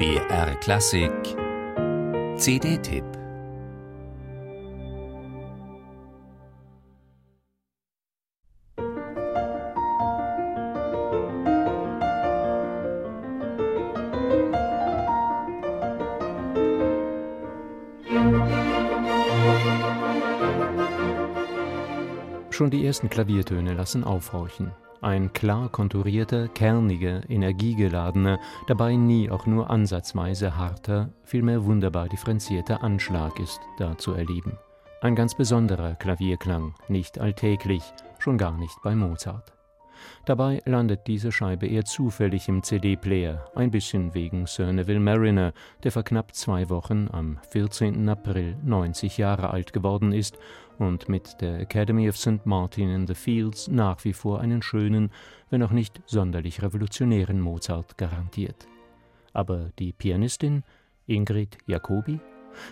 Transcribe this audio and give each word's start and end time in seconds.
BR 0.00 0.54
Klassik 0.60 1.12
CD-Tipp 2.38 3.04
Schon 22.48 22.70
die 22.70 22.86
ersten 22.86 23.10
Klaviertöne 23.10 23.74
lassen 23.74 24.04
aufhorchen. 24.04 24.72
Ein 25.02 25.32
klar 25.32 25.70
konturierter, 25.70 26.48
kerniger, 26.48 27.28
energiegeladener, 27.30 28.38
dabei 28.66 28.96
nie 28.96 29.30
auch 29.30 29.46
nur 29.46 29.70
ansatzweise 29.70 30.58
harter, 30.58 31.08
vielmehr 31.24 31.64
wunderbar 31.64 32.08
differenzierter 32.08 32.82
Anschlag 32.82 33.40
ist 33.40 33.60
da 33.78 33.96
zu 33.96 34.12
erleben. 34.12 34.58
Ein 35.00 35.14
ganz 35.14 35.34
besonderer 35.34 35.94
Klavierklang, 35.94 36.74
nicht 36.88 37.18
alltäglich, 37.18 37.82
schon 38.18 38.36
gar 38.36 38.58
nicht 38.58 38.76
bei 38.82 38.94
Mozart. 38.94 39.54
Dabei 40.24 40.60
landet 40.64 41.06
diese 41.06 41.32
Scheibe 41.32 41.66
eher 41.66 41.84
zufällig 41.84 42.48
im 42.48 42.62
CD-Player, 42.62 43.50
ein 43.54 43.70
bisschen 43.70 44.14
wegen 44.14 44.46
Sir 44.46 44.72
Neville 44.72 45.00
Mariner, 45.00 45.52
der 45.82 45.92
vor 45.92 46.02
knapp 46.02 46.34
zwei 46.34 46.68
Wochen 46.70 47.08
am 47.12 47.38
14. 47.50 48.08
April 48.08 48.56
90 48.64 49.18
Jahre 49.18 49.50
alt 49.50 49.72
geworden 49.72 50.12
ist 50.12 50.38
und 50.78 51.08
mit 51.08 51.40
der 51.40 51.60
Academy 51.60 52.08
of 52.08 52.16
St. 52.16 52.44
Martin 52.44 52.90
in 52.90 53.06
the 53.06 53.14
Fields 53.14 53.68
nach 53.68 54.04
wie 54.04 54.12
vor 54.12 54.40
einen 54.40 54.62
schönen, 54.62 55.10
wenn 55.50 55.62
auch 55.62 55.72
nicht 55.72 56.00
sonderlich 56.06 56.62
revolutionären 56.62 57.40
Mozart 57.40 57.98
garantiert. 57.98 58.66
Aber 59.32 59.70
die 59.78 59.92
Pianistin 59.92 60.64
Ingrid 61.06 61.58
Jacobi? 61.66 62.20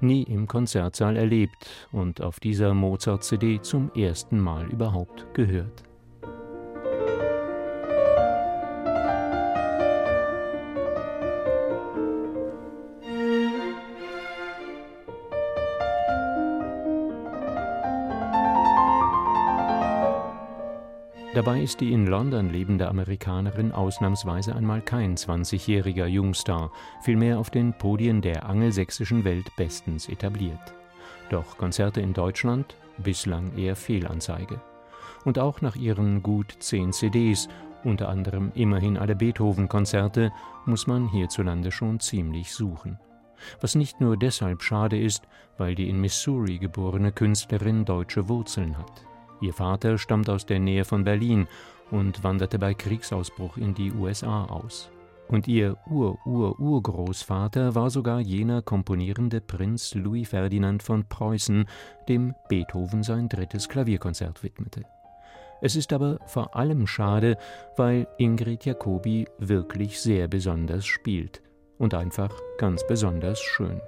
Nie 0.00 0.22
im 0.24 0.46
Konzertsaal 0.46 1.16
erlebt 1.16 1.66
und 1.92 2.20
auf 2.20 2.40
dieser 2.40 2.74
Mozart-CD 2.74 3.60
zum 3.62 3.90
ersten 3.94 4.38
Mal 4.38 4.66
überhaupt 4.70 5.32
gehört. 5.34 5.82
Dabei 21.34 21.62
ist 21.62 21.80
die 21.80 21.94
in 21.94 22.06
London 22.06 22.50
lebende 22.50 22.86
Amerikanerin 22.88 23.72
ausnahmsweise 23.72 24.54
einmal 24.54 24.82
kein 24.82 25.16
20-jähriger 25.16 26.04
Jungstar, 26.04 26.70
vielmehr 27.00 27.38
auf 27.38 27.48
den 27.48 27.72
Podien 27.72 28.20
der 28.20 28.44
angelsächsischen 28.44 29.24
Welt 29.24 29.50
bestens 29.56 30.10
etabliert. 30.10 30.74
Doch 31.30 31.56
Konzerte 31.56 32.02
in 32.02 32.12
Deutschland 32.12 32.76
bislang 32.98 33.56
eher 33.56 33.76
Fehlanzeige. 33.76 34.60
Und 35.24 35.38
auch 35.38 35.62
nach 35.62 35.74
ihren 35.74 36.22
gut 36.22 36.54
zehn 36.58 36.92
CDs, 36.92 37.48
unter 37.82 38.10
anderem 38.10 38.52
immerhin 38.54 38.98
alle 38.98 39.16
Beethoven-Konzerte, 39.16 40.32
muss 40.66 40.86
man 40.86 41.08
hierzulande 41.08 41.72
schon 41.72 41.98
ziemlich 41.98 42.52
suchen. 42.52 42.98
Was 43.62 43.74
nicht 43.74 44.02
nur 44.02 44.18
deshalb 44.18 44.62
schade 44.62 45.00
ist, 45.00 45.26
weil 45.56 45.74
die 45.74 45.88
in 45.88 45.98
Missouri 45.98 46.58
geborene 46.58 47.10
Künstlerin 47.10 47.86
deutsche 47.86 48.28
Wurzeln 48.28 48.76
hat. 48.76 49.06
Ihr 49.42 49.52
Vater 49.52 49.98
stammt 49.98 50.30
aus 50.30 50.46
der 50.46 50.60
Nähe 50.60 50.84
von 50.84 51.02
Berlin 51.02 51.48
und 51.90 52.22
wanderte 52.22 52.60
bei 52.60 52.74
Kriegsausbruch 52.74 53.56
in 53.56 53.74
die 53.74 53.92
USA 53.92 54.44
aus. 54.44 54.88
Und 55.28 55.48
ihr 55.48 55.76
Ur-Ur-Urgroßvater 55.90 57.74
war 57.74 57.90
sogar 57.90 58.20
jener 58.20 58.62
komponierende 58.62 59.40
Prinz 59.40 59.94
Louis 59.94 60.28
Ferdinand 60.28 60.82
von 60.82 61.08
Preußen, 61.08 61.66
dem 62.08 62.34
Beethoven 62.48 63.02
sein 63.02 63.28
drittes 63.28 63.68
Klavierkonzert 63.68 64.44
widmete. 64.44 64.82
Es 65.60 65.74
ist 65.74 65.92
aber 65.92 66.18
vor 66.26 66.54
allem 66.54 66.86
schade, 66.86 67.36
weil 67.76 68.06
Ingrid 68.18 68.64
Jacobi 68.64 69.26
wirklich 69.38 70.00
sehr 70.00 70.28
besonders 70.28 70.86
spielt 70.86 71.42
und 71.78 71.94
einfach 71.94 72.32
ganz 72.58 72.86
besonders 72.86 73.40
schön. 73.40 73.80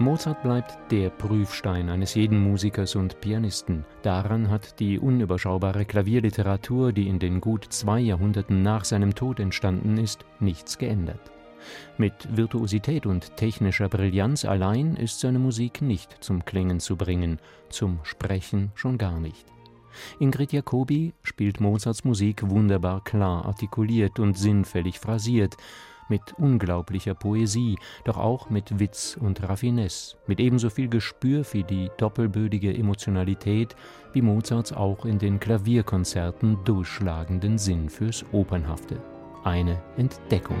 Mozart 0.00 0.42
bleibt 0.42 0.76
der 0.90 1.08
Prüfstein 1.08 1.88
eines 1.88 2.14
jeden 2.14 2.42
Musikers 2.42 2.96
und 2.96 3.20
Pianisten. 3.20 3.84
Daran 4.02 4.50
hat 4.50 4.80
die 4.80 4.98
unüberschaubare 4.98 5.84
Klavierliteratur, 5.84 6.92
die 6.92 7.06
in 7.06 7.20
den 7.20 7.40
gut 7.40 7.66
zwei 7.70 8.00
Jahrhunderten 8.00 8.62
nach 8.62 8.84
seinem 8.84 9.14
Tod 9.14 9.38
entstanden 9.38 9.96
ist, 9.96 10.24
nichts 10.40 10.78
geändert. 10.78 11.30
Mit 11.96 12.36
Virtuosität 12.36 13.06
und 13.06 13.36
technischer 13.36 13.88
Brillanz 13.88 14.44
allein 14.44 14.96
ist 14.96 15.20
seine 15.20 15.38
Musik 15.38 15.80
nicht 15.80 16.24
zum 16.24 16.44
Klingen 16.44 16.80
zu 16.80 16.96
bringen, 16.96 17.38
zum 17.68 18.00
Sprechen 18.02 18.72
schon 18.74 18.98
gar 18.98 19.20
nicht. 19.20 19.46
Ingrid 20.18 20.52
Jacobi 20.52 21.14
spielt 21.22 21.60
Mozarts 21.60 22.02
Musik 22.02 22.48
wunderbar 22.50 23.04
klar 23.04 23.46
artikuliert 23.46 24.18
und 24.18 24.36
sinnfällig 24.36 24.98
phrasiert, 24.98 25.56
mit 26.08 26.34
unglaublicher 26.38 27.14
Poesie, 27.14 27.76
doch 28.04 28.18
auch 28.18 28.50
mit 28.50 28.78
Witz 28.78 29.16
und 29.20 29.42
Raffinesse, 29.42 30.16
mit 30.26 30.40
ebenso 30.40 30.70
viel 30.70 30.88
Gespür 30.88 31.44
für 31.44 31.62
die 31.62 31.90
doppelbödige 31.98 32.76
Emotionalität 32.76 33.76
wie 34.12 34.22
Mozarts 34.22 34.72
auch 34.72 35.04
in 35.04 35.18
den 35.18 35.40
Klavierkonzerten 35.40 36.58
durchschlagenden 36.64 37.58
Sinn 37.58 37.88
fürs 37.88 38.24
Opernhafte. 38.32 39.00
Eine 39.44 39.82
Entdeckung. 39.96 40.56